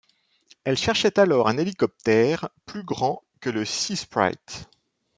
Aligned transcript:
Elle 0.63 0.77
cherchait 0.79 1.19
alors 1.19 1.47
un 1.47 1.59
hélicoptère 1.59 2.49
plus 2.65 2.81
grand 2.81 3.21
que 3.39 3.51
le 3.51 3.65
Seasprite. 3.65 4.67